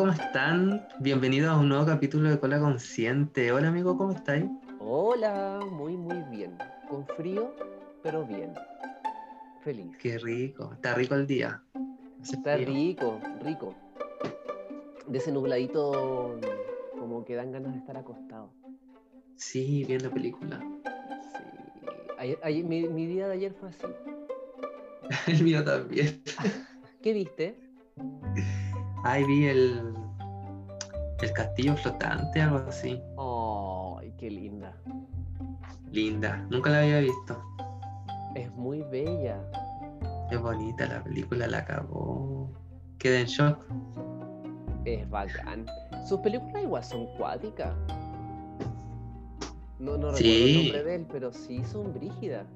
[0.00, 0.88] ¿cómo están?
[1.00, 3.52] Bienvenidos a un nuevo capítulo de Cola Consciente.
[3.52, 4.46] Hola amigo, ¿cómo estáis?
[4.78, 6.56] Hola, muy muy bien.
[6.88, 7.54] Con frío,
[8.02, 8.54] pero bien.
[9.62, 9.94] Feliz.
[10.00, 11.62] Qué rico, está rico el día.
[12.22, 12.68] Hace Está frío.
[12.68, 13.74] rico, rico.
[15.06, 16.40] De ese nubladito
[16.98, 18.54] como que dan ganas de estar acostado.
[19.36, 20.60] Sí, viendo película.
[21.20, 21.42] Sí.
[22.18, 23.86] Ayer- ayer- mi, mi día de ayer fue así.
[25.30, 26.22] El mío también.
[27.02, 27.54] ¿Qué viste?
[29.02, 29.89] Ay, vi el,
[31.22, 33.00] el castillo flotante, algo así.
[33.18, 34.74] ¡Ay, qué linda!
[35.92, 37.42] Linda, nunca la había visto.
[38.34, 39.38] Es muy bella.
[40.30, 42.48] Es bonita la película, la acabó.
[42.98, 43.58] Quedé en shock.
[44.84, 45.66] Es bacán.
[46.08, 47.74] Sus películas igual son cuáticas.
[49.78, 50.50] No, no recuerdo Sí.
[50.58, 52.46] el nombre de él, pero sí son brígidas.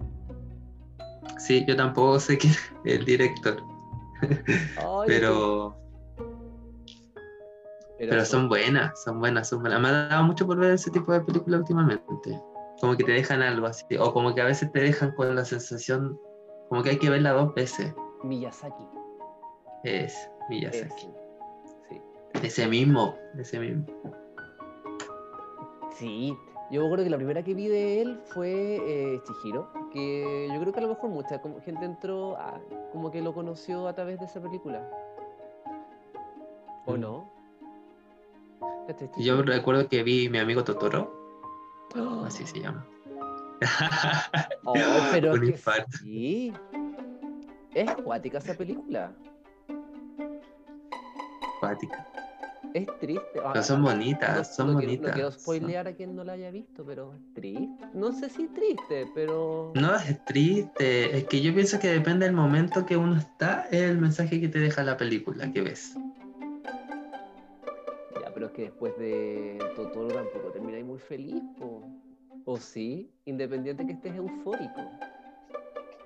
[1.39, 3.57] Sí, yo tampoco sé quién es el director,
[4.77, 5.75] Ay, pero,
[7.99, 9.81] pero son buenas, son buenas, son buenas.
[9.81, 12.41] Me ha dado mucho por ver ese tipo de películas últimamente.
[12.81, 15.45] Como que te dejan algo así, o como que a veces te dejan con la
[15.45, 16.19] sensación,
[16.69, 17.95] como que hay que verla dos veces.
[18.25, 18.85] Miyazaki.
[19.85, 20.87] Es Miyazaki.
[20.89, 21.15] Ese.
[21.89, 22.03] Sí.
[22.43, 23.87] Ese mismo, ese mismo.
[25.93, 26.37] Sí,
[26.71, 30.61] yo me acuerdo que la primera que vi de él fue eh, Chihiro, que yo
[30.61, 32.61] creo que a lo mejor mucha gente entró a,
[32.93, 34.83] como que lo conoció a través de esa película.
[36.87, 37.01] ¿O Mm.
[37.01, 37.34] no?
[38.87, 41.13] ¿Cachai, Y Yo recuerdo que vi mi amigo Totoro,
[41.95, 42.25] ¡Ah!
[42.27, 42.87] así se llama.
[44.67, 44.75] Oh,
[45.13, 45.59] pero es Un que
[46.03, 46.53] sí.
[47.75, 49.13] Es cuática esa película.
[51.57, 52.07] Acuática.
[52.73, 53.41] Es triste.
[53.45, 55.09] Ah, Pero son no- bonitas, son no quiero- bonitas.
[55.09, 57.87] No quiero son- spoilear a quien no la haya visto, pero es triste.
[57.95, 59.73] No sé si triste, pero.
[59.77, 63.83] No es triste, es que yo pienso que depende del momento que uno está, es
[63.83, 65.95] el mensaje que te deja la película que ves.
[68.55, 71.83] Que después de Totoro tampoco termináis muy feliz, po.
[72.45, 73.11] ¿O sí?
[73.25, 74.81] Independiente que estés eufórico.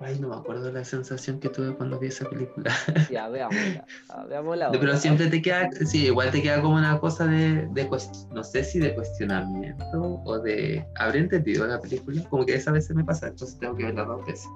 [0.01, 2.71] Ay, no me acuerdo la sensación que tuve cuando vi esa película.
[3.11, 3.85] Ya, veámosla.
[4.29, 7.89] veámosla Pero siempre te queda, sí, igual te queda como una cosa de, de
[8.31, 12.23] no sé si de cuestionamiento o de haber entendido la película.
[12.29, 14.47] Como que esa veces me pasa, entonces tengo que verla dos veces.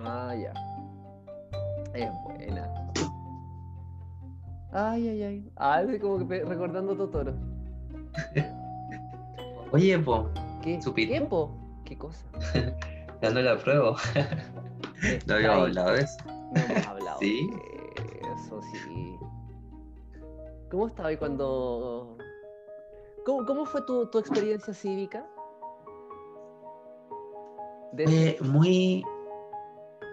[0.00, 0.52] Ah, ya.
[1.94, 2.83] Es buena.
[4.74, 5.52] Ay, ay, ay.
[5.56, 7.32] Ay, como que recordando Totoro.
[9.72, 10.28] Oye, po,
[10.62, 10.82] ¿Qué?
[10.82, 11.14] ¿Supiste?
[11.14, 11.56] ¿Qué, po?
[11.84, 12.24] ¿Qué cosa?
[13.20, 13.96] dando la prueba.
[15.26, 16.16] No habíamos hablado de eso.
[16.26, 17.50] No hemos hablado ¿Sí?
[17.50, 19.16] de eso, sí.
[20.70, 22.16] ¿Cómo estaba ahí cuando...
[23.26, 25.26] ¿Cómo, cómo fue tu, tu experiencia cívica?
[27.92, 29.04] Fue muy.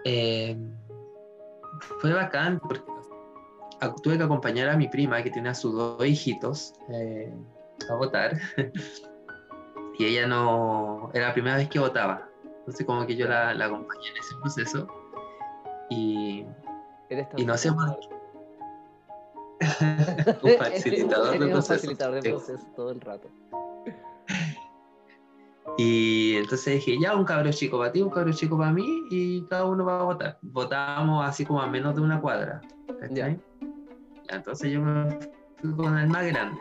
[0.04, 0.56] eh,
[2.00, 2.82] fue bacán porque
[4.02, 7.32] tuve que acompañar a mi prima que tiene a sus dos hijitos eh,
[7.90, 8.38] a votar.
[9.98, 11.10] y ella no.
[11.14, 12.28] Era la primera vez que votaba.
[12.58, 14.86] Entonces, como que yo la, la acompañé en ese proceso.
[15.90, 16.44] Y.
[17.10, 17.84] Eres y no sé por
[20.42, 21.66] un facilitador de Eres un procesos.
[21.68, 22.28] facilitador de Sí.
[22.30, 23.28] procesos todo el rato.
[25.78, 29.42] Y entonces dije, ya, un cabro chico para ti, un cabro chico para mí, y
[29.46, 30.38] cada uno va a votar.
[30.42, 32.60] Votábamos así como a menos de una cuadra.
[33.00, 33.14] ¿cachai?
[33.36, 33.51] Ya.
[34.32, 35.18] Entonces yo me
[35.56, 36.60] fui con el más grande.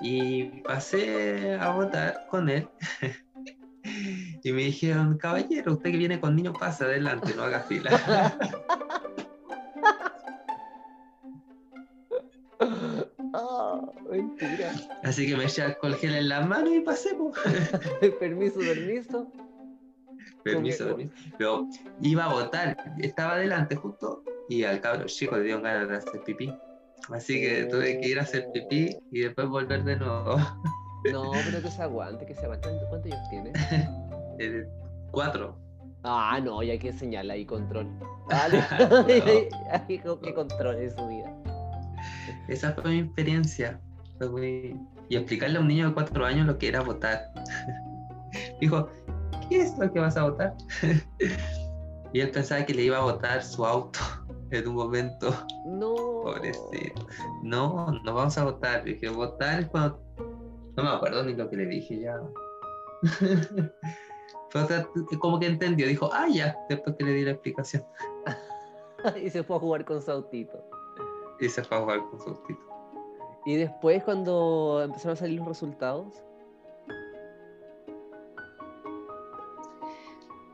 [0.00, 2.68] Y pasé a votar con él.
[4.42, 7.90] y me dijeron, caballero, usted que viene con niños, pasa adelante, no haga fila.
[13.34, 13.80] Ah,
[14.10, 14.72] mentira.
[15.04, 17.10] así que me eché alcohol gel en las manos y pasé.
[18.18, 19.30] permiso, permiso.
[20.42, 21.12] permiso, permiso.
[21.36, 21.68] Pero
[22.00, 26.22] iba a votar, estaba adelante justo, y al cabro chico le dieron ganas de hacer
[26.24, 26.52] pipí.
[27.12, 30.36] Así que tuve que ir a hacer pipí y después volver de nuevo.
[31.12, 32.68] No, pero que se aguante, que se aguante.
[32.88, 33.52] ¿Cuántos años tiene?
[34.40, 34.68] Eh,
[35.10, 35.58] Cuatro.
[36.04, 37.88] Ah, no, y hay que enseñarle ahí control.
[38.30, 38.62] Vale.
[39.70, 41.32] hay que controle su vida.
[42.48, 43.80] Esa fue mi experiencia.
[45.08, 47.32] Y explicarle a un niño de cuatro años lo que era votar.
[48.60, 48.88] Dijo,
[49.48, 50.54] ¿qué es lo que vas a votar?
[52.12, 53.98] y él pensaba que le iba a votar su auto
[54.50, 55.30] en un momento.
[55.66, 55.94] No.
[55.94, 57.06] Pobrecito.
[57.42, 58.84] No, no vamos a votar.
[58.84, 60.00] Dije, votar es cuando.
[60.76, 62.20] No me acuerdo ni lo que le dije ya.
[64.50, 64.88] Fue otra-
[65.20, 67.84] como que entendió, dijo, ah, ya, después que le di la explicación.
[69.22, 70.58] y se fue a jugar con su autito.
[71.38, 72.60] Y se fue a jugar con su autito.
[73.44, 76.22] Y después, cuando empezaron a salir los resultados,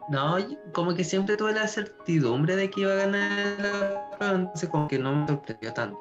[0.08, 0.36] No,
[0.72, 4.88] como que siempre tuve la certidumbre de que iba a ganar la prueba, entonces como
[4.88, 6.00] que no me sorprendió tanto.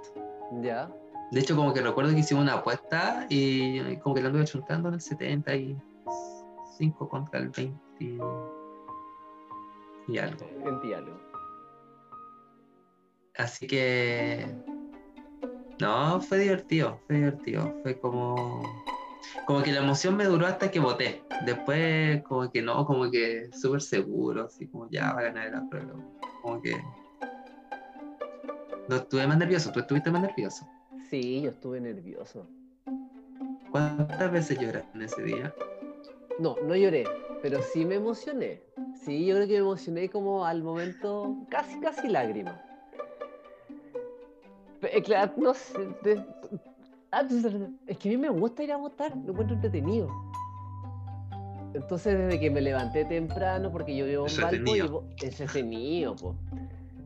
[0.61, 0.89] ya.
[1.31, 4.89] De hecho, como que recuerdo que hicimos una apuesta y como que la anduve chuntando
[4.89, 7.79] en el 75 contra el 20
[10.07, 10.45] y algo.
[10.63, 11.19] 20 y algo.
[13.38, 14.45] Así que.
[15.79, 17.73] No, fue divertido, fue divertido.
[17.81, 18.61] Fue como.
[19.46, 21.24] Como que la emoción me duró hasta que voté.
[21.46, 25.70] Después, como que no, como que súper seguro, así como ya va a ganar la
[25.70, 25.94] prueba.
[26.42, 26.75] Como que.
[28.90, 30.68] No estuve más nervioso, tú estuviste más nervioso.
[31.10, 32.48] Sí, yo estuve nervioso.
[33.72, 35.54] ¿Cuántas veces lloraste en ese día?
[36.40, 37.06] No, no lloré,
[37.42, 38.62] pero sí me emocioné.
[39.04, 42.62] Sí, yo creo que me emocioné como al momento, casi, casi lágrima.
[44.80, 45.80] Pe- Claro, no sé.
[46.04, 46.24] de-
[47.88, 50.07] Es que a mí me gusta ir a votar, lo encuentro entretenido.
[51.74, 55.01] Entonces, desde que me levanté temprano, porque yo vivo en Valpo y Entretenido.
[55.01, 56.36] vo- entretenido, po.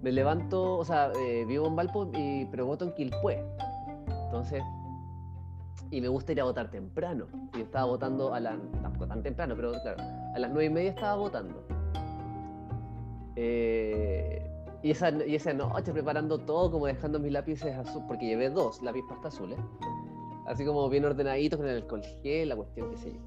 [0.01, 3.44] Me levanto, o sea, eh, vivo en Valpo, y, pero voto en Quilpué.
[4.25, 4.62] Entonces,
[5.89, 7.27] y me gusta ir a votar temprano.
[7.54, 10.04] Yo estaba votando a las, tampoco tan temprano, pero claro,
[10.36, 11.63] a las nueve y media estaba votando.
[13.36, 14.44] Eh,
[14.83, 18.81] y, esa, y esa noche preparando todo, como dejando mis lápices azules, porque llevé dos
[18.81, 19.57] lápiz pasta azules,
[20.47, 23.19] así como bien ordenaditos con el alcohol gel, la cuestión, qué sé yo.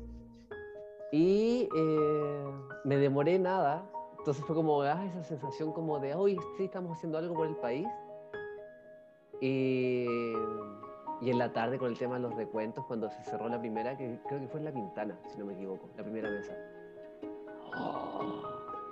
[1.13, 2.45] Y eh,
[2.85, 3.85] me demoré nada,
[4.19, 7.57] entonces fue como ah, esa sensación como de, hoy sí estamos haciendo algo por el
[7.57, 7.87] país.
[9.41, 10.07] Y,
[11.23, 13.97] y en la tarde con el tema de los recuentos, cuando se cerró la primera,
[13.97, 16.55] que creo que fue en La Pintana, si no me equivoco, la primera mesa.
[17.77, 18.43] Oh,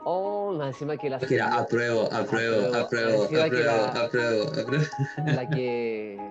[0.05, 3.25] oh, más encima que la Que era apruebo, apruebo, Apruebo.
[3.25, 4.85] apruebo, que apruebo, apruebo.
[5.27, 6.28] la que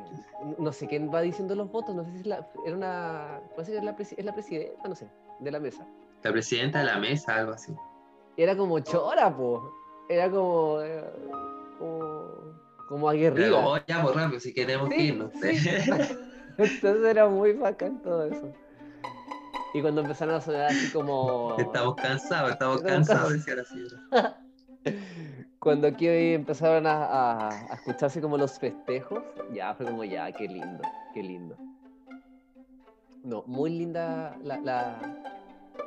[0.57, 3.71] no sé quién va diciendo los votos, no sé si es la, era una, parece
[3.73, 5.07] que es la, es la presidenta, no sé,
[5.39, 5.87] de la mesa.
[6.23, 7.73] La presidenta de la mesa, algo así.
[8.35, 9.71] Era como chora, po.
[10.09, 11.03] Era como, eh,
[11.77, 12.23] como,
[12.87, 13.45] como aguerrida.
[13.47, 15.31] Pero oh, ya, por rápido, si queremos Sí, irnos.
[15.33, 15.69] sí.
[16.57, 18.51] Entonces era muy bacán todo eso.
[19.73, 21.55] Y cuando empezaron a sonar así como...
[21.57, 24.41] Estamos cansados, estamos Estamos cansados, decía la señora.
[25.67, 29.21] Cuando aquí empezaron a, a- a escucharse como los festejos,
[29.51, 30.81] ya fue como ya, qué lindo,
[31.13, 31.57] qué lindo.
[33.21, 35.17] No, muy linda la, la-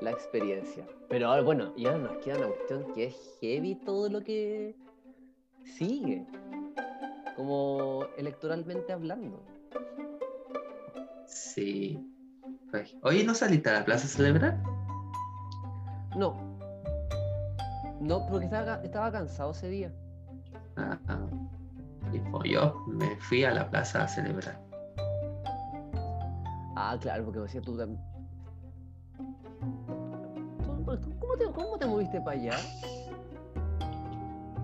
[0.02, 0.84] la experiencia.
[1.08, 4.76] Pero ahora, bueno, y ahora nos queda una cuestión que es heavy todo lo que
[5.64, 6.26] sigue.
[7.34, 9.42] Como electoralmente hablando.
[11.26, 11.98] Sí.
[13.02, 14.62] Oye, ¿no saliste a la plaza a celebrar?
[16.18, 16.49] No.
[18.00, 19.92] No, porque estaba, estaba cansado ese día.
[20.76, 20.98] Ah.
[22.12, 24.58] Y pues yo me fui a la plaza a celebrar.
[26.76, 28.00] Ah, claro, porque decía tú también.
[30.64, 32.56] ¿Tú- tú- ¿Cómo te, cómo te moviste para allá?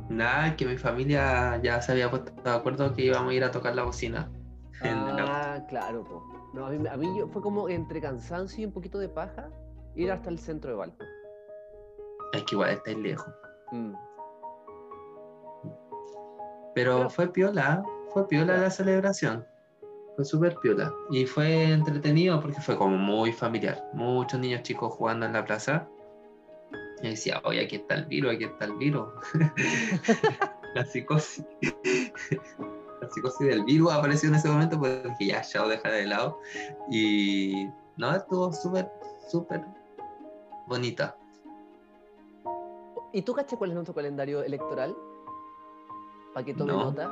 [0.08, 3.50] Nada, que mi familia ya se había puesto de acuerdo que íbamos a ir a
[3.50, 4.28] tocar la bocina.
[4.82, 6.22] Ah, claro, po.
[6.54, 9.48] No, a mí, a mí yo- fue como entre cansancio y un poquito de paja
[9.94, 11.04] ir hasta el centro de Valpo.
[12.32, 13.32] Es que igual estáis lejos.
[13.72, 13.94] Mm.
[16.74, 17.82] Pero Pero- fue piola,
[18.12, 19.46] fue piola la celebración.
[20.16, 20.92] Fue súper piola.
[21.10, 23.84] Y fue entretenido porque fue como muy familiar.
[23.92, 25.86] Muchos niños chicos jugando en la plaza.
[27.02, 29.08] Y decía, oye, aquí está el virus, aquí está el virus.
[30.74, 31.44] la psicosis.
[33.02, 36.38] la psicosis del virus apareció en ese momento, pues dije, ya, ya, dejar de lado.
[36.90, 38.90] Y no, estuvo súper,
[39.28, 39.62] súper
[40.66, 41.14] bonita.
[43.16, 44.94] ¿Y tú caché cuál es nuestro calendario electoral?
[46.34, 46.84] Para que tome No.
[46.84, 47.10] nota.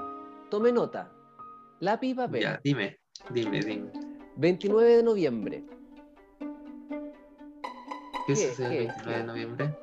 [0.50, 1.11] Tome nota.
[1.80, 2.42] Lápiz y papel.
[2.42, 2.99] Ya, dime,
[3.30, 3.90] dime, dime.
[4.37, 5.64] 29 de noviembre.
[8.26, 8.78] ¿Qué es el ¿Qué?
[8.80, 9.78] 29 de noviembre?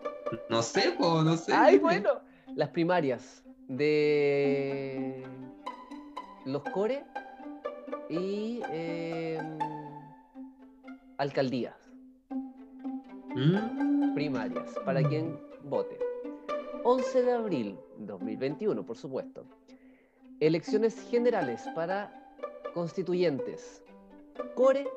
[0.48, 1.54] No sé, po, no sé.
[1.54, 1.82] ¡Ay, dime.
[1.82, 2.10] bueno!
[2.56, 5.24] Las primarias de
[6.46, 7.04] los core
[8.10, 9.58] y em,
[11.18, 11.76] alcaldías.
[13.36, 16.11] Mm, primarias para quien vote.
[16.84, 19.46] 11 de abril 2021, por supuesto.
[20.40, 22.12] Elecciones generales para
[22.74, 23.84] constituyentes,
[24.56, 24.88] core,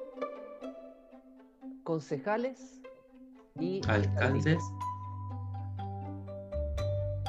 [1.82, 2.80] concejales
[3.60, 4.62] y alcaldes.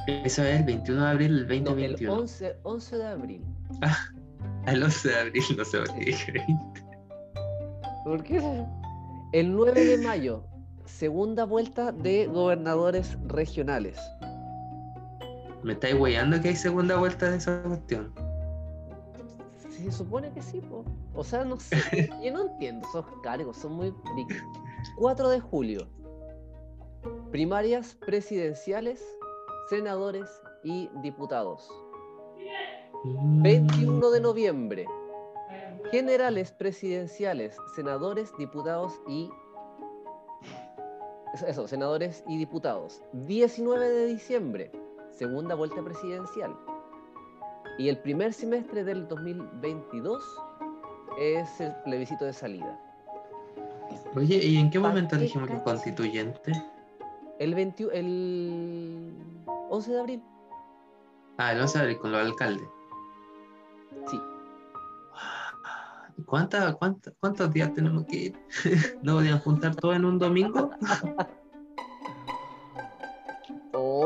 [0.08, 2.14] Eso es el 21 de abril del No, el 2021.
[2.14, 3.46] 11, 11 de abril.
[4.68, 6.86] El 11 de abril, no por qué dije 20.
[8.04, 8.66] ¿Por qué?
[9.34, 10.44] El 9 de mayo,
[10.86, 14.00] segunda vuelta de gobernadores regionales.
[15.66, 18.14] Me estáis weyando que hay segunda vuelta de esa cuestión.
[19.68, 20.86] Se supone que sí, po.
[21.16, 22.08] O sea, no sé.
[22.24, 24.36] Yo no entiendo esos cargos, son muy friki.
[25.00, 25.88] 4 de julio.
[27.32, 29.04] Primarias presidenciales,
[29.68, 30.30] senadores
[30.64, 31.68] y diputados.
[33.04, 34.86] Mm, 21 de noviembre.
[35.90, 39.32] Generales presidenciales, senadores, diputados y...
[41.48, 43.02] Eso, senadores y diputados.
[43.14, 44.72] 19 de diciembre,
[45.16, 46.56] segunda vuelta presidencial.
[47.78, 50.24] Y el primer semestre del 2022
[51.20, 52.80] es el plebiscito de salida.
[54.16, 56.52] Oye, ¿y en qué ¿Pa' momento dijimos que constituyente?
[57.40, 59.14] El, 21 el
[59.70, 60.24] 11 de abril.
[61.38, 62.68] Ah, el 11 de abril con los alcaldes.
[64.08, 64.22] Sí.
[66.26, 68.40] ¿Cuánta, cuánta- ¿Cuántos días tenemos que ir?
[69.04, 70.70] ¿No podían juntar todo en un domingo?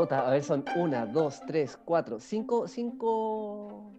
[0.08, 3.92] A ver, son una, dos, tres, cuatro, cinco, cinco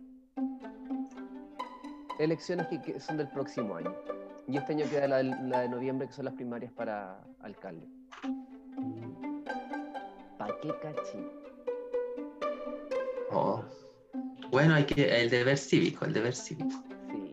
[2.20, 3.96] elecciones que, que son del próximo año.
[4.48, 7.88] Y este año queda la, la de noviembre, que son las primarias para alcalde.
[10.38, 11.27] ¿Pa' qué cachi?
[13.31, 13.63] Oh.
[14.50, 16.84] Bueno, hay que el deber cívico, el deber cívico.
[17.12, 17.31] Sí.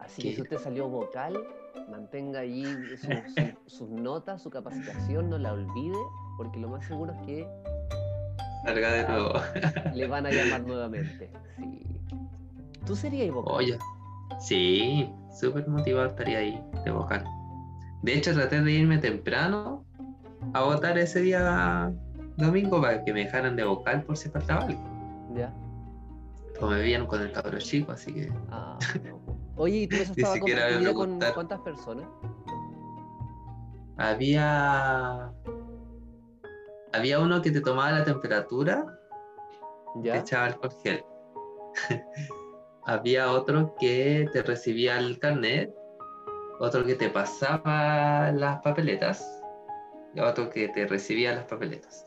[0.00, 1.46] Así que si usted salió vocal,
[1.94, 2.40] mantenga
[2.96, 5.96] su- su- sus notas, su capacitación, no la olvide,
[6.36, 7.48] porque lo más seguro es que
[8.64, 9.32] Salga de nuevo.
[9.94, 11.30] le van a llamar nuevamente.
[11.56, 12.00] Sí.
[12.86, 13.54] ¿Tú serías vocal?
[13.56, 13.78] Oye,
[14.40, 15.08] sí,
[15.38, 17.24] súper motivado estaría ahí de vocal.
[18.02, 19.84] De hecho, traté de irme temprano
[20.54, 21.92] a votar ese día
[22.38, 24.80] domingo para que me dejaran de vocal por si faltaba algo.
[25.36, 25.52] ¿Ya?
[26.54, 29.20] Pero me veían con el cabro chico, así que Ah, no.
[29.56, 30.34] Oye, ¿y tú Ni estaba
[30.80, 32.06] me con cuántas personas?
[33.96, 35.32] había
[36.92, 38.84] había uno que te tomaba la temperatura
[40.02, 40.16] te ¿Ya?
[40.16, 41.04] echaba alcohol gel.
[42.86, 45.72] Había otro que te recibía el carnet,
[46.60, 49.24] otro que te pasaba las papeletas
[50.14, 52.04] y otro que te recibía las papeletas.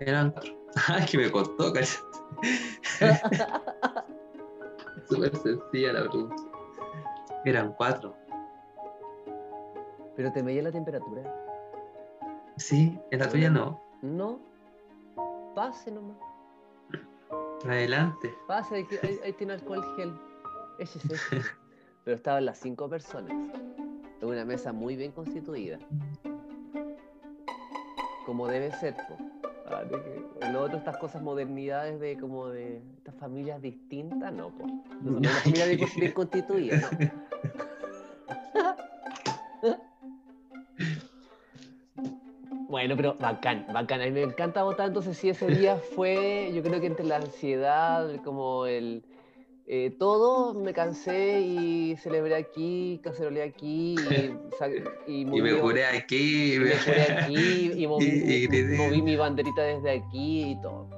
[0.00, 0.52] Eran cuatro.
[0.88, 1.92] Ay, que me costó, cállate.
[5.08, 6.51] Súper sencilla la pregunta.
[7.44, 8.14] Eran cuatro.
[10.16, 11.22] ¿Pero te medía la temperatura?
[12.56, 13.80] Sí, en la tuya no.
[14.02, 14.38] No.
[15.54, 16.16] Pase nomás.
[17.64, 18.32] Adelante.
[18.46, 20.12] Pase, ahí, ahí- ahí tiene alcohol gel.
[20.78, 21.08] Échese.
[22.04, 23.30] Pero estaban las cinco personas.
[24.20, 25.78] En una mesa muy bien constituida.
[28.26, 29.16] Como debe ser, po.
[29.80, 34.66] De que- Lo otro, estas cosas modernidades de como de estas familias distintas, no, po.
[35.00, 36.88] No son bien, bien constituida, ¿no?
[42.68, 44.00] Bueno, pero bacán, bacán.
[44.00, 47.16] A mí me encanta votar, entonces sí, ese día fue, yo creo que entre la
[47.16, 49.04] ansiedad, como el...
[49.74, 53.96] eh, todo me cansé y celebré aquí, caceroleé aquí
[55.06, 56.56] y, y me juré aquí.
[56.56, 60.90] y me juré aquí y moví, moví mi banderita desde aquí y todo.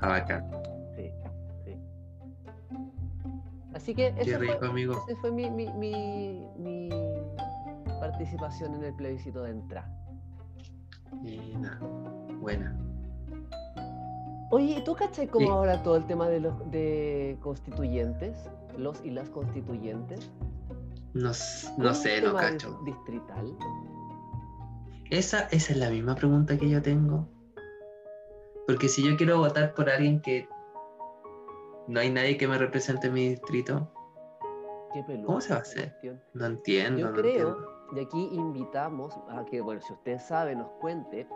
[0.00, 0.48] Ah, bacán.
[0.94, 1.10] Sí,
[1.64, 1.76] sí.
[3.74, 5.04] Así que ese fue, rico, amigo.
[5.08, 6.88] ese fue mi, mi, mi, mi
[7.98, 9.92] participación en el plebiscito de entrada.
[12.40, 12.78] Buena.
[14.50, 15.52] Oye, ¿tú cachai cómo Sí.
[15.52, 18.48] ahora todo el tema de los de constituyentes?
[18.76, 20.30] Los y las constituyentes.
[21.14, 22.78] No, s- ¿Cómo no sé, no cacho.
[22.80, 23.56] dis- Distrital.
[25.10, 27.26] Esa, esa es la misma pregunta que yo tengo.
[28.66, 30.48] Porque si yo quiero votar por alguien que
[31.86, 33.90] no hay nadie que me represente en mi distrito,
[34.92, 35.96] ¿Qué peludo ¿Cómo se va a hacer?
[36.34, 37.00] no entiendo.
[37.00, 37.68] Yo no creo, entiendo.
[37.96, 41.26] y aquí invitamos a que, bueno, si usted sabe, nos cuente,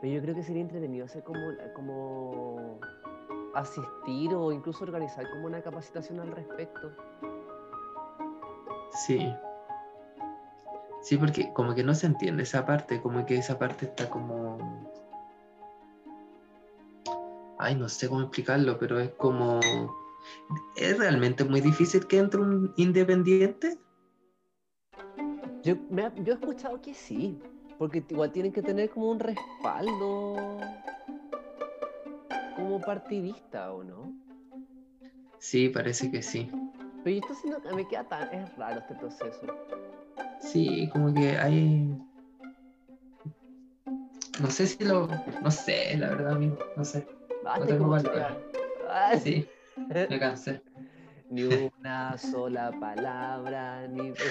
[0.00, 1.40] pero yo creo que sería entretenido hacer como,
[1.74, 2.78] como
[3.54, 6.92] asistir o incluso organizar como una capacitación al respecto.
[9.06, 9.34] Sí.
[11.02, 14.58] Sí, porque como que no se entiende esa parte, como que esa parte está como...
[17.58, 19.60] Ay, no sé cómo explicarlo, pero es como...
[20.76, 23.78] ¿Es realmente muy difícil que entre un independiente?
[25.62, 27.40] Yo, me ha- yo he escuchado que sí,
[27.78, 30.58] porque igual tienen que tener como un respaldo
[32.56, 34.12] como partidista, ¿o no?
[35.38, 36.50] Sí, parece que sí.
[37.04, 38.34] Pero yo estoy siendo que me queda tan...
[38.34, 39.46] Es raro este proceso.
[40.40, 41.96] Sí, como que hay...
[44.40, 45.08] No sé si lo...
[45.40, 46.58] No sé, la verdad, amigo.
[46.76, 47.06] No sé.
[47.44, 48.36] Basta tengo como palabras.
[48.88, 50.60] Ah, Sí, me cansé.
[51.30, 54.12] Ni una sola palabra, ni...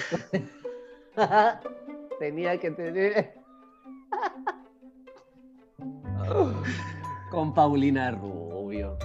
[2.18, 3.34] Tenía que tener...
[7.30, 8.96] Con Paulina Rubio.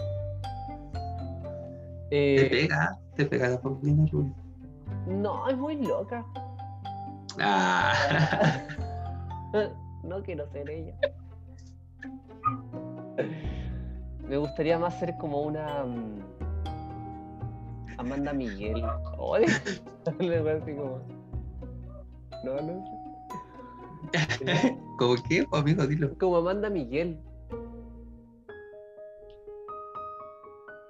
[2.09, 4.33] Te Eh, pega, te pega la Paulina Rubio.
[5.07, 6.25] no, es muy loca.
[7.39, 7.93] Ah,
[10.03, 10.93] No quiero ser ella.
[14.27, 15.83] Me gustaría más ser como una...
[15.85, 16.19] mm,
[17.97, 18.83] Amanda Miguel.
[19.17, 19.45] Oye,
[20.19, 20.99] algo así como.
[22.43, 22.91] No, no sé.
[24.99, 25.45] ¿Cómo qué?
[25.51, 26.17] Amigo, dilo.
[26.17, 27.19] Como Amanda Miguel.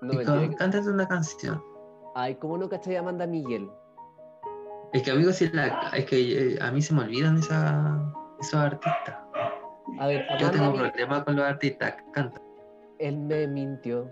[0.01, 1.63] No me Cántate una canción.
[2.15, 3.69] Ay, ¿cómo no cachai Amanda Miguel?
[4.91, 8.59] Es que, amigo, si la, es que eh, a mí se me olvidan esa, esos
[8.59, 9.17] artistas.
[9.99, 10.91] A ver, Yo tengo Miguel.
[10.91, 11.95] problemas con los artistas.
[12.11, 12.39] Canta.
[12.99, 14.07] Él me mintió.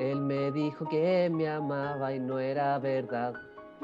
[0.00, 3.34] Él me dijo que me amaba y no era verdad.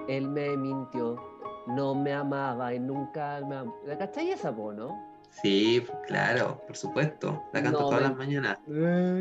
[0.09, 1.30] Él me mintió.
[1.75, 3.77] No me amaba y nunca me amó.
[3.87, 5.11] ¿La cachai esa, po, no?
[5.31, 7.45] Sí, claro, por supuesto.
[7.53, 8.59] La canto No, todas las mañanas.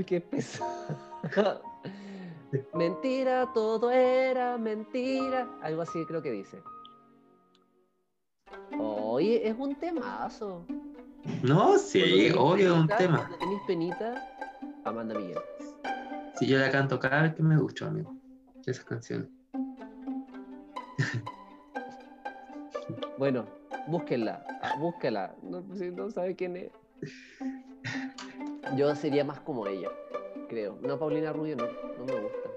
[0.06, 1.62] Qué pesado.
[2.74, 5.48] mentira, todo era mentira.
[5.62, 6.62] Algo así creo que dice.
[8.79, 10.65] Oye, es un temazo.
[11.44, 13.18] No, sí, obvio, es un tema.
[13.20, 14.27] Cuando tenés penita,
[14.86, 15.39] Amanda Miguel.
[16.39, 18.15] Si yo la canto cada vez que me gusta, amigo.
[18.65, 19.29] Esas canciones.
[23.19, 23.45] Bueno,
[23.88, 25.35] búsquenla, ah, búsquela.
[25.43, 26.71] No, si no sabe quién es.
[28.77, 29.89] Yo sería más como ella,
[30.47, 30.77] creo.
[30.81, 31.65] No, Paulina Rubio no,
[31.97, 32.49] no me gusta.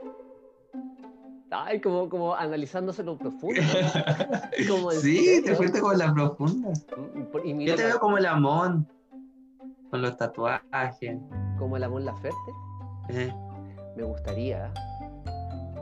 [1.50, 3.60] Ay, como, como analizándose lo profundo.
[4.68, 6.70] Como sí, te fuiste con la profunda.
[6.96, 8.86] Mm, por- Y mira, Yo te veo como el Amón.
[9.90, 11.18] Con los tatuajes.
[11.58, 12.36] como el Amon Laferte.
[13.08, 13.32] eh,
[13.96, 14.72] Me gustaría,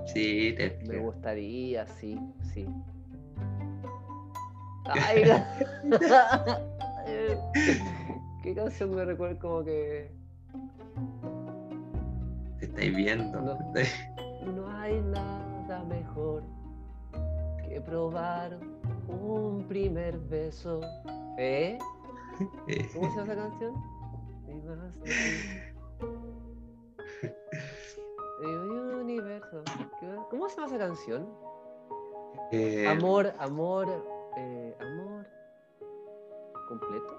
[0.06, 2.18] Sí, te me gustaría, sí,
[2.54, 2.66] sí.
[4.92, 5.24] Ay,
[8.42, 10.10] ¿Qué canción me recuerda como que...
[12.58, 13.40] Te estáis viendo.
[13.40, 13.56] No.
[13.72, 16.42] te estáis- No hay nada mejor
[17.68, 18.58] que probar
[19.08, 20.80] un primer beso.
[21.38, 21.78] ¿Eh?
[22.68, 23.74] eh, ¿Cómo se llama esa canción?
[30.30, 31.28] ¿Cómo se llama esa canción?
[32.52, 33.88] eh, Amor, amor.
[36.70, 37.18] ¿Completo?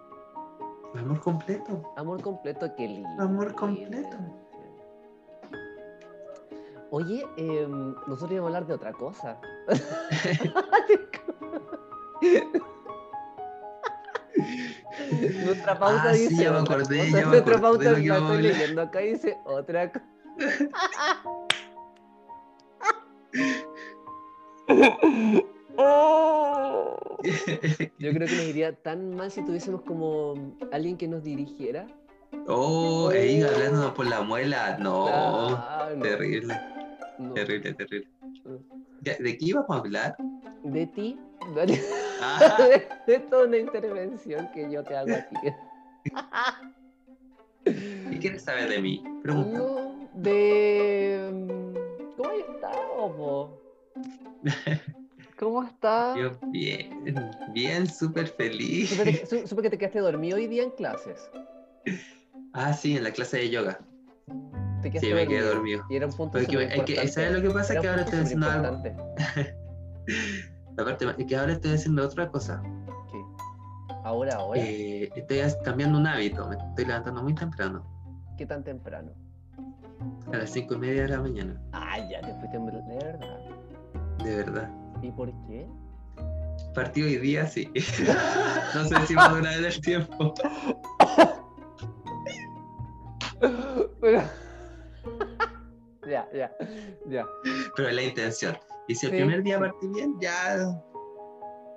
[0.96, 1.84] amor completo.
[1.98, 3.10] Amor completo, qué lindo.
[3.22, 4.16] Amor completo.
[6.90, 9.38] Oye, em, nosotros íbamos a hablar de otra cosa.
[15.44, 16.44] Nuestra pauta Ah, sí, dice.
[16.44, 17.10] ya me acordé, cosa.
[17.10, 20.06] ya me Nuestra acordé pauta la estoy leyendo acá dice otra cosa.
[28.00, 31.88] Yo creo que nos iría tan mal si tuviésemos como alguien que nos dirigiera.
[32.48, 34.78] oh, ahí hablándonos por la muela.
[34.80, 35.60] No,
[36.02, 36.56] terrible,
[37.18, 37.34] no.
[37.34, 38.08] terrible, terrible.
[39.02, 40.16] ¿De qué íbamos a hablar?
[40.64, 41.20] De ti.
[41.56, 41.82] Dale.
[42.22, 42.58] Ah,
[43.08, 45.36] de toda una intervención que yo te hago a ti.
[47.64, 49.04] ¿Qué quieres saber de mí?
[49.24, 49.58] Pregunta.
[49.58, 51.30] No, de.
[51.32, 53.62] mm, ¿Cómo has estado?
[55.42, 56.16] ¿Cómo estás?
[56.20, 57.04] Yo bien,
[57.52, 58.92] bien, súper feliz.
[58.92, 61.32] Supe, su- supe que te quedaste dormido hoy día en clases.
[62.54, 63.80] Ah, sí, en la clase de yoga.
[64.84, 65.84] Te quedaste Sí, me quedé dormido.
[65.90, 67.08] Y era un punto Pero que- es que, superimportante.
[67.12, 67.74] ¿sabes lo que pasa?
[67.74, 68.68] Era Que ahora estoy haciendo algo.
[70.78, 72.62] Aparte, es que ahora estoy haciendo otra cosa.
[73.12, 73.26] ¿Qué?
[74.04, 74.62] Ahora, ahora.
[74.62, 76.48] Eh, estoy cambiando un hábito.
[76.50, 77.84] Me estoy levantando muy temprano.
[78.38, 79.12] ¿Qué tan temprano?
[80.32, 81.60] A las cinco y media de la mañana.
[81.74, 83.40] Ah, ya te fuiste de verdad.
[84.24, 84.81] De verdad.
[85.02, 85.68] ¿Y por qué?
[86.76, 87.70] Partido hoy día, sí.
[88.76, 90.34] no sé si va a durar el tiempo.
[94.02, 94.22] Pero...
[96.08, 96.52] ya, ya,
[97.08, 97.26] ya.
[97.76, 98.58] Pero es la intención.
[98.88, 100.58] Y si el Sí, primer día partí bien, ya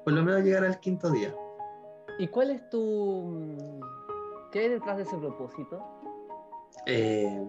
[0.05, 1.35] por lo menos llegar al quinto día.
[2.19, 3.25] ¿Y cuál es tu...
[3.25, 3.81] mm,
[4.53, 5.83] ¿Qué hay detrás de ese propósito?
[6.87, 7.43] Eh,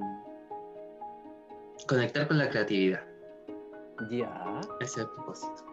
[1.87, 3.01] conectar con la creatividad.
[4.09, 4.61] Ya.
[4.79, 5.65] Ese es el propósito.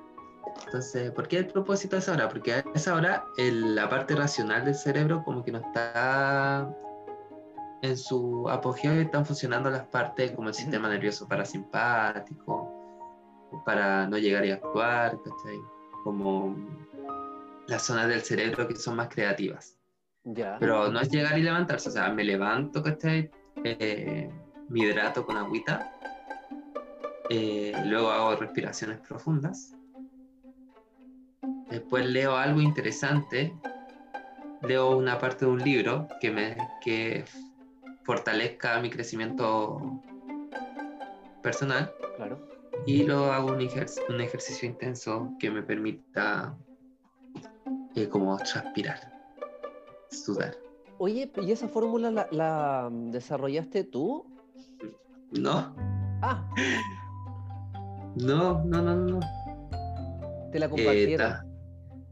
[0.67, 2.29] Entonces, ¿por qué el propósito a esa hora?
[2.29, 6.69] Porque a esa hora el- la parte racional del cerebro como que no está
[7.83, 12.71] en su apogeo y están funcionando las partes como el sistema nervioso parasimpático,
[13.67, 15.59] para no llegar y actuar, ¿cachai?
[16.05, 16.57] Como
[17.67, 19.79] las zonas del cerebro que son más creativas.
[20.25, 20.57] Ya.
[20.59, 23.31] Pero no es llegar y levantarse, o sea, me levanto, ¿cachai?
[23.65, 24.31] Eh,
[24.69, 25.93] me hidrato con agüita,
[27.35, 29.75] eh, luego hago respiraciones profundas,
[31.71, 33.57] después leo algo interesante,
[34.61, 37.25] leo una parte de un libro que me que
[38.05, 39.81] fortalezca mi crecimiento
[41.43, 42.39] personal Claro.
[42.87, 46.55] y luego hago un, ejer- un ejercicio intenso que me permita
[47.95, 49.01] eh, como transpirar,
[50.11, 50.55] sudar.
[50.99, 54.27] Oye, ¿y esa fórmula la, la, mm, desarrollaste tú?
[55.31, 55.75] ¿No?
[56.21, 56.47] Ah.
[58.17, 59.21] No, no, no, no.
[60.53, 61.33] Te la Eh, compartieron.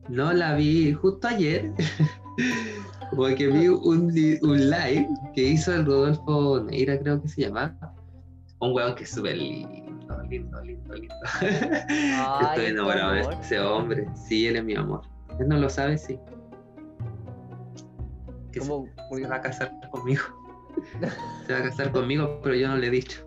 [0.08, 1.72] no la vi justo ayer.
[3.16, 7.76] Porque vi un, un live que hizo el Rodolfo Neira, creo que se llama.
[8.60, 11.14] Un weón que es súper lindo, lindo, lindo, lindo.
[11.40, 14.06] Estoy ¿es tu enamorado de ese hombre.
[14.14, 15.02] Sí, él es mi amor.
[15.38, 16.18] Él no lo sabe, sí.
[18.52, 18.86] Que se- ¿Cómo?
[19.14, 20.22] se va a casar conmigo.
[21.46, 23.26] Se va a casar conmigo, pero yo no le he dicho.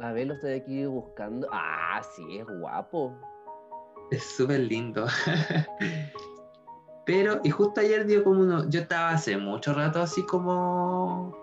[0.00, 1.48] A ver, lo estoy aquí buscando.
[1.52, 3.12] Ah, sí, es guapo.
[4.10, 5.06] Es súper lindo.
[7.06, 11.36] Pero, y justo ayer dio como uno, yo estaba hace mucho rato así como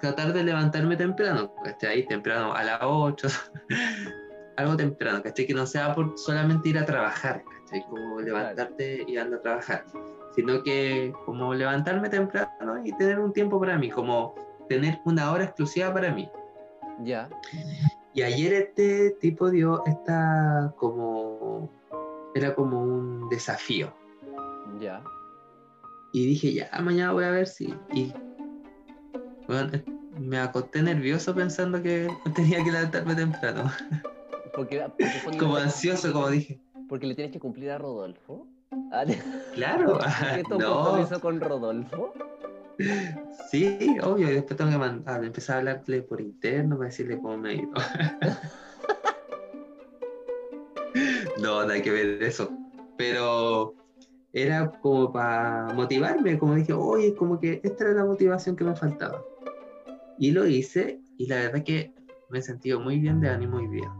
[0.00, 2.06] tratar de levantarme temprano, ¿cachai?
[2.06, 3.28] Temprano a las 8,
[4.56, 5.46] algo temprano, ¿cachai?
[5.46, 7.84] Que no sea por solamente ir a trabajar, ¿cachai?
[7.88, 9.84] Como levantarte y andar a trabajar,
[10.36, 14.34] sino que como levantarme temprano y tener un tiempo para mí, como
[14.68, 16.30] tener una hora exclusiva para mí.
[17.04, 17.28] Ya.
[18.14, 21.70] Y ayer este tipo dio esta como,
[22.34, 23.92] era como un desafío.
[24.80, 25.02] Ya.
[26.12, 27.74] Y dije, ya, mañana voy a ver si.
[27.92, 28.12] Y
[29.46, 29.70] bueno,
[30.18, 33.70] me acosté nervioso pensando que tenía que levantarme temprano.
[34.54, 34.84] Porque,
[35.24, 36.58] porque Como ansioso, como dije.
[36.88, 38.44] porque le tienes que cumplir a Rodolfo.
[39.54, 40.00] Claro,
[40.34, 42.12] ¿Qué no, con Rodolfo?
[43.50, 44.28] Sí, obvio.
[44.28, 47.72] Después tengo que mandar, empezar a hablarle por interno para decirle cómo me ha ido.
[51.40, 52.50] No, nada que ver eso.
[52.96, 53.74] Pero
[54.32, 58.74] era como para motivarme, como dije, oye, como que esta era la motivación que me
[58.74, 59.22] faltaba.
[60.18, 61.94] Y lo hice, y la verdad que
[62.30, 63.92] me he sentido muy bien de ánimo hoy día.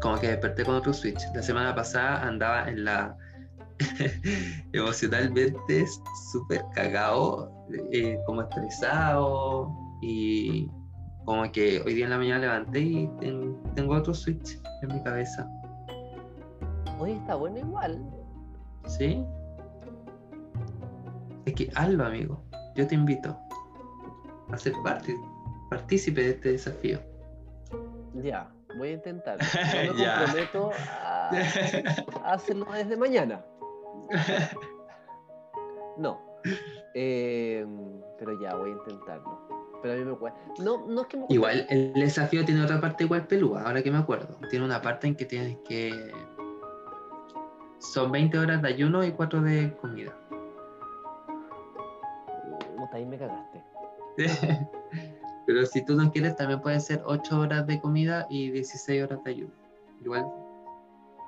[0.00, 1.20] Como que desperté con otro switch.
[1.34, 3.16] La semana pasada andaba en la
[4.72, 5.84] emocionalmente
[6.32, 7.50] súper cagado,
[7.92, 9.70] eh, como estresado,
[10.02, 10.68] y
[11.24, 15.02] como que hoy día en la mañana levanté y ten- tengo otro switch en mi
[15.02, 15.48] cabeza.
[16.98, 18.00] Oye, está bueno igual.
[18.86, 19.24] ¿Sí?
[21.46, 22.42] Es que hazlo, amigo.
[22.76, 23.36] Yo te invito
[24.50, 25.14] a ser parte,
[25.70, 26.98] partícipe de este desafío.
[28.22, 29.38] Ya, voy a intentar.
[29.38, 31.30] No me comprometo a,
[32.24, 33.44] a hacerlo desde mañana.
[35.98, 36.18] No.
[36.94, 37.66] Eh,
[38.18, 39.38] pero ya, voy a intentarlo.
[39.82, 40.40] Pero a mí me cuesta.
[40.58, 43.82] No, no es que me cueste- Igual el desafío tiene otra parte igual pelúa, ahora
[43.82, 44.38] que me acuerdo.
[44.48, 46.12] Tiene una parte en que tienes que...
[47.78, 50.16] Son 20 horas de ayuno y 4 de comida.
[52.92, 53.64] Ahí me cagaste.
[55.46, 59.24] Pero si tú no quieres, también pueden ser 8 horas de comida y 16 horas
[59.24, 59.52] de ayuno.
[60.02, 60.26] Igual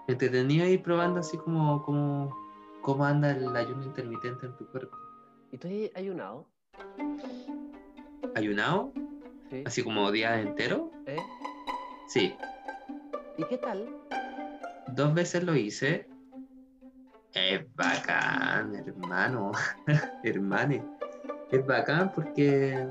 [0.06, 2.30] entretenido ir probando así como, como
[2.84, 4.96] cómo anda el ayuno intermitente en tu cuerpo.
[5.50, 6.46] ¿Y tú has ayunado?
[8.34, 8.92] ¿Ayunado?
[9.50, 9.64] Sí.
[9.66, 10.82] Así como días enteros.
[11.06, 11.18] ¿Eh?
[12.08, 12.36] Sí,
[13.36, 13.88] ¿Y qué tal?
[14.88, 16.06] dos veces lo hice.
[17.32, 19.52] Es bacán, hermano.
[20.22, 20.84] Hermane.
[21.50, 22.86] Es bacán porque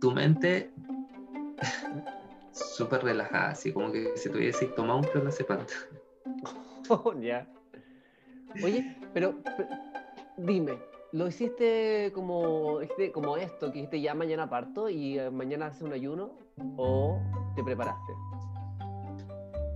[0.00, 0.72] tu mente
[2.52, 5.60] súper relajada, así como que si tuviese tomado un clonazepam.
[8.62, 9.68] Oye, pero, pero,
[10.36, 10.78] dime,
[11.12, 15.82] ¿lo hiciste como, este, como esto, que dijiste ya mañana parto y eh, mañana haces
[15.82, 16.32] un ayuno?
[16.76, 17.18] ¿O
[17.56, 18.12] te preparaste?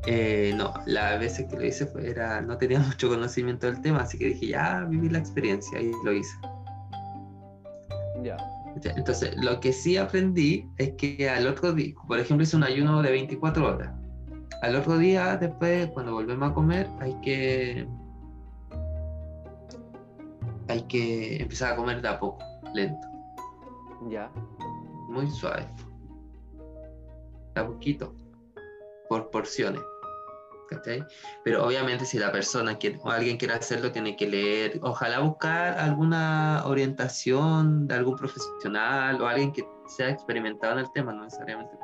[0.07, 4.01] Eh, no, las veces que lo hice fue, era, no tenía mucho conocimiento del tema,
[4.01, 6.37] así que dije, ya viví la experiencia y lo hice.
[8.23, 8.37] Ya.
[8.85, 13.03] Entonces, lo que sí aprendí es que al otro día, por ejemplo, hice un ayuno
[13.03, 13.91] de 24 horas.
[14.63, 17.89] Al otro día, después, cuando volvemos a comer, hay que.
[20.69, 22.43] Hay que empezar a comer de a poco,
[22.75, 23.07] lento,
[24.09, 24.29] Ya.
[25.09, 25.65] muy suave.
[27.55, 28.13] De a poquito,
[29.09, 29.81] por porciones.
[30.69, 31.05] ¿cachai?
[31.45, 35.79] Pero obviamente si la persona quiere, o alguien quiere hacerlo, tiene que leer, ojalá buscar
[35.79, 41.77] alguna orientación de algún profesional o alguien que sea experimentado en el tema, no necesariamente.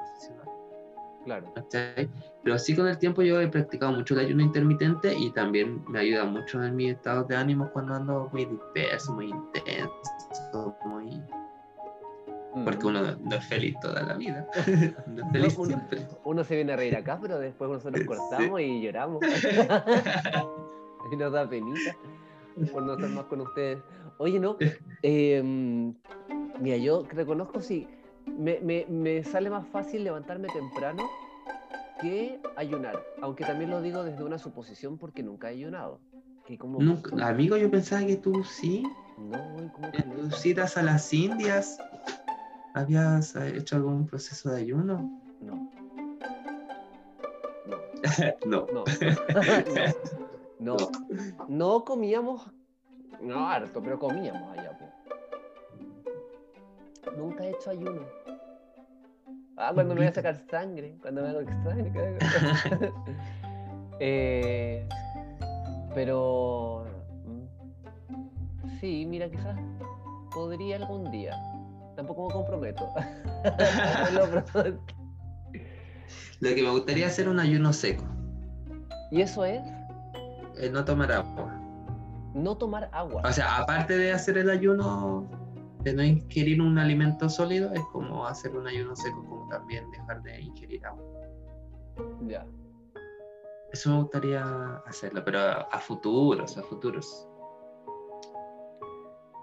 [1.25, 1.53] Claro.
[1.55, 2.09] ¿cachai?
[2.43, 6.01] Pero sí con el tiempo yo he practicado mucho el ayuno intermitente y también me
[6.01, 11.23] ayuda mucho en mis estados de ánimo cuando ando muy disperso, muy intenso, muy...
[12.65, 12.89] Porque Mm.
[12.89, 14.47] uno no es feliz toda la vida,
[15.07, 16.07] no es feliz uno- siempre.
[16.25, 18.07] Uno se viene a reír acá, pero después nosotros Sí.
[18.07, 19.21] cortamos y lloramos.
[21.13, 21.97] y nos da penita
[22.73, 23.79] por no estar más con ustedes.
[24.19, 24.57] Oye, no.
[25.03, 25.43] eh,
[26.61, 27.89] mira, yo reconozco si
[28.27, 31.03] me, me- me sale más fácil levantarme temprano
[32.01, 33.01] que ayunar.
[33.21, 36.01] Aunque también lo digo desde una suposición porque nunca he ayunado.
[36.47, 38.83] Que como, Nunca- amigo, yo pensaba que tú sí,
[39.19, 40.15] No, ¿cómo que no?
[40.15, 41.79] tus citas a las indias,
[42.75, 45.21] ¿Habías eh, hecho algún proceso de ayuno?
[45.41, 45.71] No.
[47.67, 47.79] No.
[48.47, 48.67] No.
[48.67, 48.85] No.
[50.59, 50.77] no.
[51.49, 52.51] No comíamos.
[53.21, 54.72] No harto, pero comíamos allá.
[57.17, 58.03] Nunca he hecho ayuno.
[59.57, 60.97] Ah, cuando me voy a sacar sangre.
[61.03, 61.93] Cuando me hago extraño.
[64.01, 64.89] eh,
[65.95, 66.85] pero.
[67.27, 67.43] mm,
[68.81, 69.57] Sí, mira, quizás
[70.35, 71.37] podría algún día.
[71.97, 72.89] Tampoco me comprometo.
[76.41, 78.05] Lo que me gustaría hacer un ayuno seco,
[79.13, 79.63] y eso es
[80.73, 81.53] no tomar agua.
[82.35, 83.23] no tomar agua.
[83.25, 85.29] O sea, aparte de hacer el ayuno,
[85.83, 90.23] de no ingerir un alimento sólido, es como hacer un ayuno seco, como también dejar
[90.23, 91.05] de ingerir agua.
[92.27, 92.47] Ya.
[93.73, 97.29] Eso me gustaría hacerlo, pero a, a futuros, a futuros.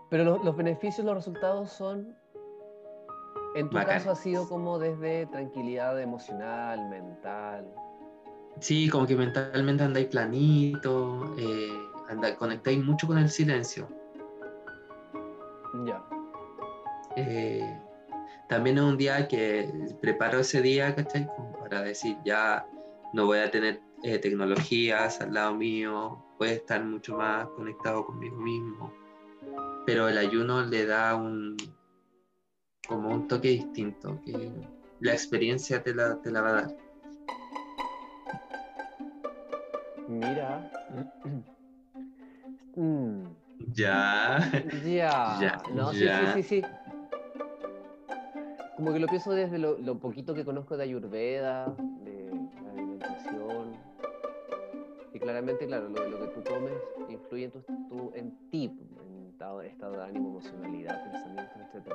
[0.10, 2.16] Pero lo- los beneficios, los resultados son.
[3.56, 7.68] En tu caso ha sido como desde tranquilidad emocional, mental.
[8.60, 11.72] Sí, como que mentalmente andáis planito, eh,
[12.10, 13.88] anda- conectáis mucho con el silencio.
[15.86, 16.04] Ya.
[17.28, 17.80] Eh,
[18.48, 21.28] también es un día que preparo ese día, ¿cachai?
[21.28, 22.66] Como para decir, ya
[23.14, 28.06] no voy a tener eh, tecnologías al lado mío, voy a estar mucho más conectado
[28.06, 28.94] conmigo mismo.
[29.86, 31.58] Pero el ayuno le da un
[32.88, 34.52] como un toque distinto, que
[35.00, 36.76] la experiencia te la, te la va a dar.
[40.08, 40.72] Mira.
[42.76, 43.26] Mm,
[43.74, 44.40] Ya.
[44.86, 45.38] ya.
[45.42, 46.62] Ya, No, sí, sí, sí.
[48.80, 51.66] Como que lo pienso desde lo, lo poquito que conozco de Ayurveda,
[52.06, 52.32] de
[52.64, 53.74] la alimentación.
[55.14, 56.72] Y claramente, claro, lo, lo que tú comes
[57.10, 58.72] influye en, tu, tu- en ti,
[59.04, 61.94] en estado, estado de ánimo, emocionalidad, pensamientos, etc.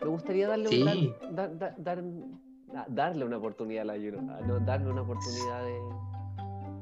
[0.00, 1.12] Me gustaría darle, un- Sí.
[1.32, 2.04] dar- dar- dar-
[2.86, 5.80] darle una oportunidad al ayuno, ah, no, darle una oportunidad de...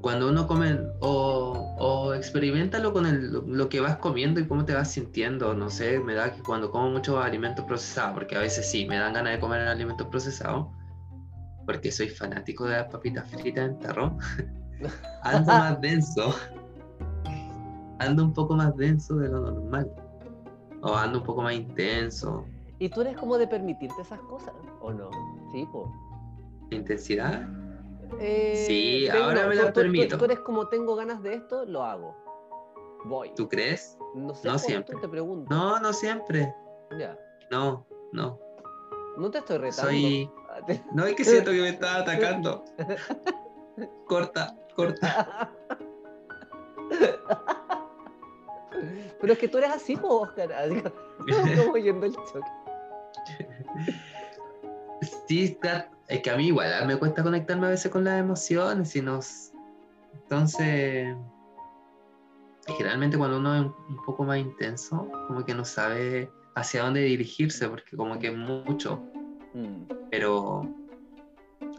[0.03, 4.65] Cuando uno come o, o experimentalo con el- lo, lo que vas comiendo y cómo
[4.65, 5.55] te vas sintiendo.
[5.55, 8.97] No sé, me da que cuando como muchos alimentos procesados, porque a veces sí, me
[8.99, 10.67] dan ganas de comer alimentos procesados,
[11.65, 14.19] porque soy fanático de las papitas fritas en tarro,
[15.23, 16.35] ando más denso.
[18.01, 19.89] Ando un poco más denso de lo normal.
[20.83, 22.45] O ando un poco más intenso.
[22.81, 24.53] ¿Y tú eres como de permitirte esas cosas?
[24.81, 25.09] ¿O no?
[25.53, 25.87] Sí, pues.
[26.73, 27.47] ¿Intensidad?
[28.21, 30.19] Eh, Sí, ahora me las permito.
[30.19, 32.17] Tú, eres como tengo ganas de esto, lo hago.
[33.05, 33.33] Voy.
[33.35, 33.99] ¿Tú crees?
[34.15, 34.95] No sé, No po, siempre.
[34.95, 35.55] tú te pregunto.
[35.55, 36.55] No, no siempre.
[36.99, 37.19] Ya.
[37.51, 38.39] No, no.
[39.17, 39.83] No te estoy retando.
[39.91, 40.31] Soy.
[40.51, 40.61] Ah,
[40.95, 42.65] No, es que siento que me estaba atacando.
[44.07, 45.51] Corta, corta.
[49.21, 50.51] Pero es que tú eres así, po, Oscar.
[50.69, 52.41] Como- como yendo el choque.
[55.27, 58.95] Sí, está- es que a mí igual me cuesta conectarme a veces con las emociones
[58.97, 59.53] y nos...
[60.15, 61.17] Entonces,
[62.67, 67.69] generalmente cuando uno es un, poco más intenso, como que no sabe hacia dónde dirigirse,
[67.69, 69.03] porque como que es mucho,
[69.55, 69.85] Mm.
[70.11, 70.63] pero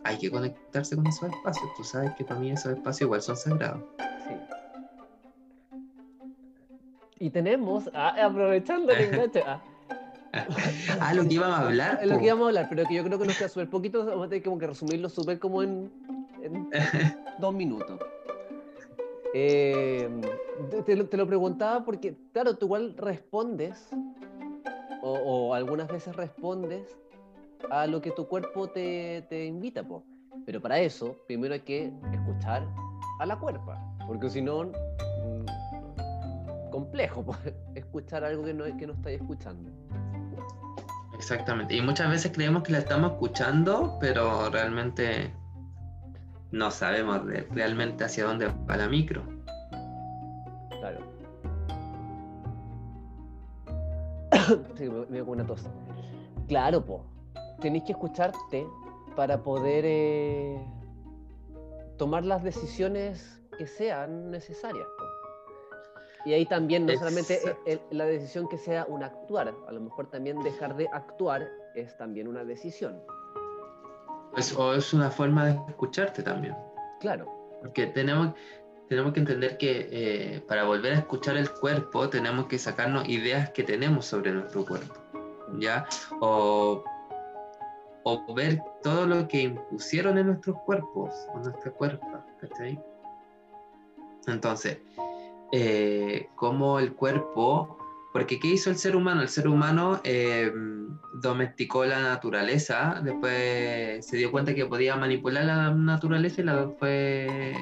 [0.03, 1.65] hay que conectarse con esos espacios.
[1.75, 3.83] Tú sabes que para mí esos espacios igual son sagrados.
[3.99, 4.35] Sí.
[7.19, 9.61] Y tenemos, ah, aprovechando el enganche, ah,
[10.99, 11.99] Ah, lo que íbamos a hablar.
[12.01, 14.05] es lo que íbamos a hablar, pero que yo creo que nos queda súper poquito,
[14.05, 15.91] vamos a tener como que resumirlo súper como en,
[16.41, 16.69] en
[17.39, 17.99] dos minutos.
[19.35, 20.09] Eh,
[20.69, 23.89] te, te lo, te lo preguntaba porque, claro, tú igual respondes,
[25.01, 26.97] o, o algunas veces respondes
[27.69, 30.03] a lo que tu cuerpo te, te invita, po.
[30.45, 32.67] pero para eso primero hay que escuchar
[33.19, 35.45] a la cuerpa, porque si no, mm,
[36.71, 37.35] complejo po,
[37.75, 39.71] escuchar algo que no, que no estáis escuchando.
[41.23, 41.73] Exactamente.
[41.73, 45.33] Y muchas veces creemos que la estamos escuchando, pero realmente
[46.51, 49.23] no sabemos realmente hacia dónde va la micro.
[50.81, 50.99] Claro.
[54.75, 55.65] sí, me, como una tos.
[56.49, 57.05] Claro, po.
[57.61, 58.67] Tenéis que escucharte
[59.15, 60.61] para poder eh,
[61.97, 64.87] tomar las decisiones que sean necesarias.
[66.25, 69.81] Y ahí también, no solamente el- el- la decisión que sea un actuar, a lo
[69.81, 73.01] mejor también dejar de actuar es también una decisión.
[74.37, 76.55] Es- o es una forma de escucharte también.
[76.99, 77.25] Claro.
[77.61, 78.33] Porque tenemos,
[78.87, 83.49] tenemos que entender que eh, para volver a escuchar el cuerpo tenemos que sacarnos ideas
[83.51, 84.93] que tenemos sobre nuestro cuerpo.
[85.59, 85.85] ¿Ya?
[86.19, 86.83] O,
[88.03, 92.25] o ver todo lo que impusieron en nuestros cuerpos o nuestra cuerpa.
[92.39, 92.81] ¿cachai?
[94.27, 94.79] Entonces,
[95.55, 97.77] eh, cómo el cuerpo
[98.11, 99.21] Porque ¿qué hizo el ser humano?
[99.21, 100.51] El ser humano eh,
[101.13, 107.53] domesticó la naturaleza, después se dio cuenta que podía manipular la naturaleza y la fue,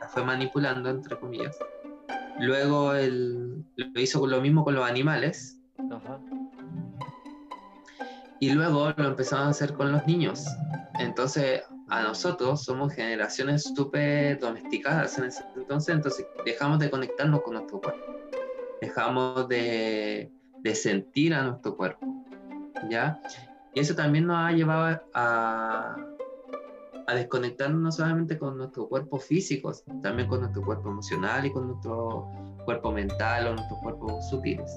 [0.00, 1.58] la fue manipulando, entre comillas.
[2.38, 5.58] Luego él lo hizo lo mismo con los animales.
[8.38, 10.44] Y luego lo empezaron a hacer con los niños.
[10.98, 17.54] Entonces, a nosotros somos generaciones súper domesticadas en ese entonces, entonces dejamos de conectarnos con
[17.54, 18.04] nuestro cuerpo.
[18.80, 22.24] Dejamos de, de sentir a nuestro cuerpo.
[22.90, 23.20] ¿Ya?
[23.72, 25.96] Y eso también nos ha llevado a,
[27.06, 31.68] a desconectarnos no solamente con nuestro cuerpo físico, también con nuestro cuerpo emocional y con
[31.68, 32.26] nuestro
[32.64, 34.72] cuerpo mental o nuestros cuerpos sutiles.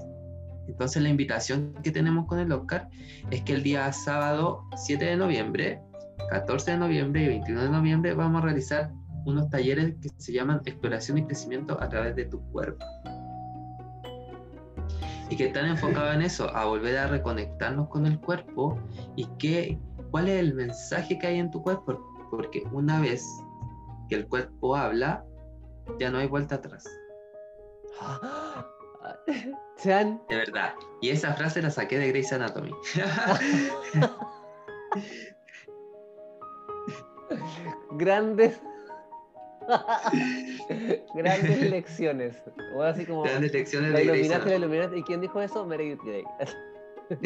[0.67, 2.87] Entonces la invitación que tenemos con el Oscar
[3.31, 5.81] es que el día sábado 7 de noviembre,
[6.29, 8.91] 14 de noviembre y 21 de noviembre vamos a realizar
[9.25, 12.85] unos talleres que se llaman exploración y crecimiento a través de tu cuerpo.
[15.29, 18.77] Y que están enfocados en eso, a volver a reconectarnos con el cuerpo
[19.15, 19.79] y que,
[20.11, 23.25] cuál es el mensaje que hay en tu cuerpo, porque una vez
[24.09, 25.25] que el cuerpo habla,
[25.99, 26.85] ya no hay vuelta atrás.
[29.77, 30.21] Sean.
[30.29, 30.73] De verdad.
[31.01, 32.71] Y esa frase la saqué de Grey's Anatomy.
[37.91, 38.61] Grandes.
[41.15, 42.35] Grandes lecciones.
[42.75, 43.23] O así como.
[43.23, 44.97] Grandes lecciones la de iluminaste, la iluminaste.
[44.97, 45.65] ¿Y quién dijo eso?
[45.65, 46.23] Meredith Grey.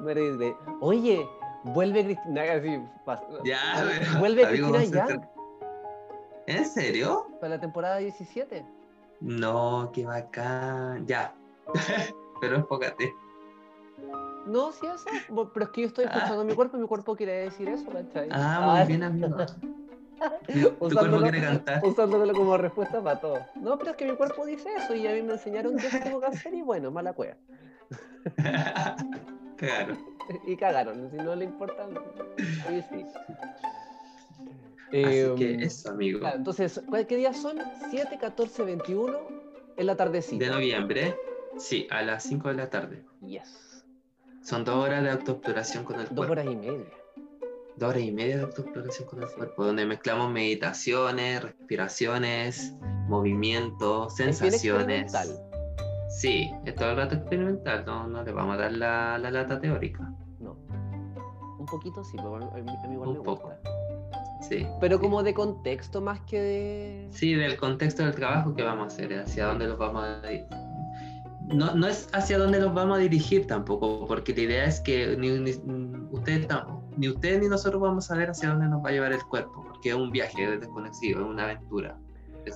[0.00, 0.54] Meredith Grey.
[0.80, 1.28] Oye,
[1.64, 2.42] vuelve Cristina.
[2.42, 2.80] Así,
[3.44, 3.58] ya,
[4.18, 5.30] vuelve Cristina ya.
[6.46, 7.26] ¿En serio?
[7.40, 8.64] Para la temporada 17.
[9.20, 11.06] No, qué bacán.
[11.06, 11.34] Ya.
[12.40, 13.12] Pero enfócate.
[14.46, 15.04] No, sí, eso.
[15.52, 16.12] Pero es que yo estoy ah.
[16.14, 18.28] escuchando mi cuerpo y mi cuerpo quiere decir eso, ¿cachai?
[18.30, 19.36] Ah, muy bien, amigo.
[20.78, 21.84] tu cuerpo quiere cantar.
[21.84, 23.38] Usándolo como respuesta para todo.
[23.56, 26.20] No, pero es que mi cuerpo dice eso y a mí me enseñaron que tengo
[26.20, 27.36] que hacer y bueno, mala cueva.
[29.56, 29.96] Claro.
[30.46, 33.06] Y cagaron, si no le importa, mí sí.
[34.88, 36.28] Así que em, eso, amigo.
[36.28, 37.58] entonces, ¿qué días son?
[37.90, 39.18] 7, 14, 21
[39.76, 40.44] en la tardecita.
[40.44, 41.16] De noviembre,
[41.58, 43.02] sí, a las 5 de la tarde.
[43.26, 43.84] Yes.
[44.42, 46.22] Son dos horas de autoexploración con el cuerpo.
[46.22, 46.86] Dos horas y media.
[47.76, 52.74] Dos horas y media de autoexploración con el cuerpo, donde mezclamos meditaciones, respiraciones,
[53.08, 55.12] movimientos, sensaciones.
[55.12, 55.40] Es
[56.08, 59.60] sí, es todo el rato experimental, no, no le vamos a dar la, la lata
[59.60, 60.10] teórica.
[60.40, 60.56] No.
[61.58, 63.52] Un poquito sí, pero a mí, igual Un poco.
[64.48, 64.66] Sí.
[64.80, 67.08] Pero como de contexto más que de...
[67.10, 70.22] Sí, del contexto del trabajo que vamos a hacer, hacia dónde los vamos a
[71.48, 75.16] no, no es hacia dónde los vamos a dirigir tampoco, porque la idea es que
[75.16, 75.52] ni, ni,
[76.10, 76.48] ustedes,
[76.96, 79.64] ni ustedes ni nosotros vamos a ver hacia dónde nos va a llevar el cuerpo,
[79.66, 81.98] porque es un viaje desconocido, es una aventura.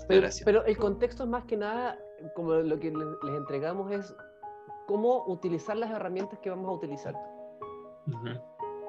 [0.09, 1.99] Pero, pero, el contexto es más que nada,
[2.37, 4.15] como lo que les entregamos es
[4.87, 7.15] cómo utilizar las herramientas que vamos a utilizar.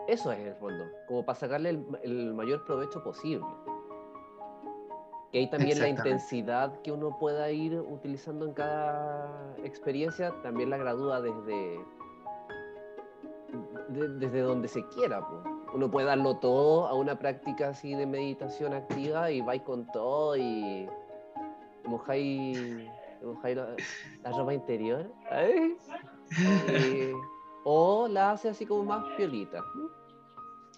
[0.08, 3.46] Eso es el fondo, como para sacarle el, mayor provecho posible.
[5.32, 10.78] Que hay también la intensidad que uno pueda ir utilizando en cada experiencia, también la
[10.78, 11.80] gradúa desde,
[13.92, 15.26] desde donde se quiera.
[15.74, 20.36] Uno puede darlo todo a una práctica así de meditación activa y vais con todo
[20.36, 20.88] y
[21.86, 22.88] mojáis,
[23.44, 23.76] la,
[24.24, 25.12] la, ropa interior.
[27.64, 29.64] o la hace así como más piolita.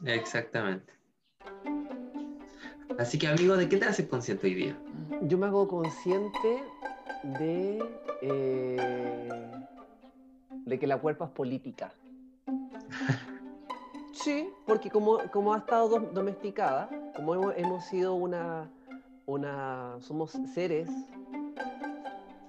[0.05, 0.93] Exactamente.
[2.99, 4.77] Así que, amigo, ¿de qué te haces consciente hoy día?
[5.21, 6.63] Yo me hago consciente
[7.23, 7.83] de,
[8.21, 9.51] eh,
[10.65, 11.91] de que la cuerpa es política.
[14.13, 18.69] Sí, porque como, como ha estado domesticada, como hemos, hemos sido una,
[19.25, 19.97] una.
[19.99, 20.89] Somos seres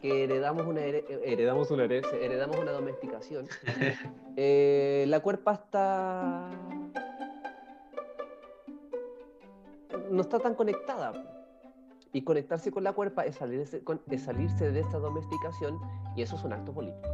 [0.00, 3.46] que heredamos una, heredamos una heredamos una domesticación.
[4.36, 6.50] Eh, la cuerpa está
[10.10, 11.12] no está tan conectada.
[12.12, 15.80] Y conectarse con la cuerpa es salirse, es salirse de esta domesticación
[16.14, 17.08] y eso es un acto político.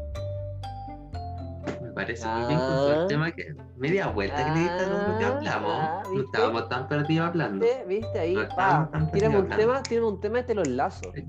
[2.00, 3.06] Parece muy bien con el ah.
[3.08, 5.70] tema que media vuelta que le diste lo que hablamos.
[5.70, 7.66] Ah, no estábamos tan perdidos hablando.
[7.86, 8.18] ¿Viste?
[8.18, 8.90] Ahí, pa.
[9.12, 11.12] Tiene un, tema, tiene un tema y te lo enlazo.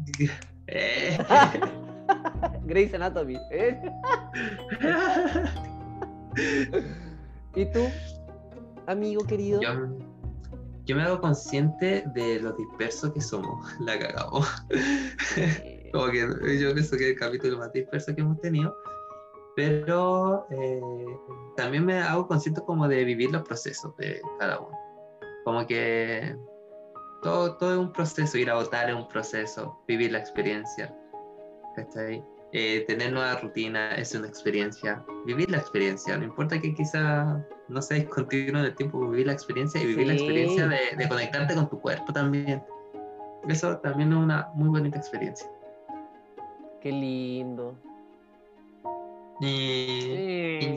[0.74, 1.18] Eh.
[2.64, 3.38] Grey's Anatomy.
[3.52, 3.82] ¿eh?
[7.56, 7.90] ¿Y tú,
[8.88, 9.60] amigo querido?
[10.86, 13.68] yo me hago consciente de lo disperso que somos.
[13.82, 14.48] La cagamos.
[15.92, 16.20] Como que
[16.60, 18.74] yo pienso que es el capítulo más disperso que hemos tenido.
[19.70, 20.82] Pero eh,
[21.56, 24.78] también me hago consciente como de vivir los procesos de cada uno.
[25.44, 26.36] Como que
[27.22, 30.96] todo, todo es un proceso, ir a votar es un proceso, vivir la experiencia.
[31.76, 32.24] ¿Cachai?
[32.54, 35.02] eh, tener nueva rutina es una experiencia.
[35.26, 39.34] Vivir la experiencia, no importa que quizá no seas continuo en el tiempo, vivir la
[39.34, 40.20] experiencia y vivir la Sí.
[40.20, 42.62] experiencia de, de conectarte con tu cuerpo también.
[43.48, 45.50] Eso también es una muy bonita experiencia.
[46.82, 47.76] Qué lindo.
[49.44, 50.76] Eh,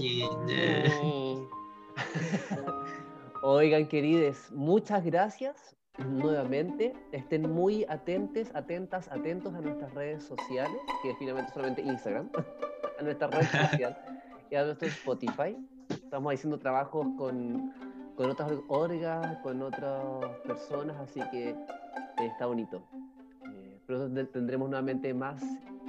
[3.43, 6.95] Oigan, querides, muchas gracias nuevamente.
[7.13, 12.31] Estén muy atentos, atentas, atentos a nuestras redes sociales, que es finalmente solamente Instagram,
[12.99, 13.97] a nuestra red social
[14.51, 15.57] y a nuestro Spotify.
[15.91, 17.73] Estamos haciendo trabajos con,
[18.17, 20.03] con otras orgas, con otras
[20.47, 21.57] personas, así que eh,
[22.21, 22.83] está bonito.
[23.53, 25.43] Eh, pronto te- tendremos nuevamente más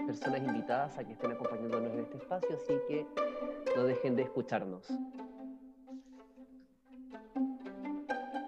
[0.06, 3.06] personas invitadas a que estén acompañándonos en este espacio, así que
[3.76, 4.88] no dejen de escucharnos.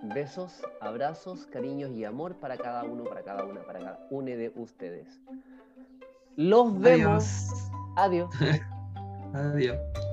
[0.04, 4.52] Besos, abrazos, cariños y amor para cada uno, para cada una, para cada uno de
[4.56, 5.22] ustedes.
[6.36, 7.50] Los vemos.
[7.96, 8.30] Adiós.
[8.40, 8.62] Adiós.
[9.34, 10.07] Adiós.